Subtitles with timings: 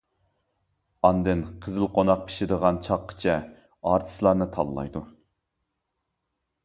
[1.09, 3.37] ئاندىن قىزىل قوناق پىشىدىغان چاغقىچە
[3.91, 5.05] ئارتىسلارنى تاللايدۇ.